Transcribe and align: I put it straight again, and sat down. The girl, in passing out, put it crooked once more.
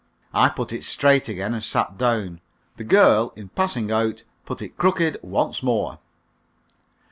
I 0.33 0.49
put 0.49 0.73
it 0.73 0.83
straight 0.83 1.29
again, 1.29 1.53
and 1.53 1.63
sat 1.63 1.95
down. 1.95 2.41
The 2.77 2.83
girl, 2.83 3.33
in 3.35 3.49
passing 3.49 3.91
out, 3.91 4.23
put 4.47 4.59
it 4.63 4.75
crooked 4.75 5.19
once 5.21 5.61
more. 5.61 5.99